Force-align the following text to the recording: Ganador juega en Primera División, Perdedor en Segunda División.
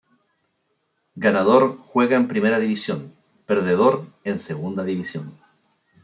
Ganador 1.13 1.77
juega 1.77 2.17
en 2.17 2.27
Primera 2.27 2.57
División, 2.57 3.13
Perdedor 3.45 4.07
en 4.23 4.39
Segunda 4.39 4.83
División. 4.83 5.37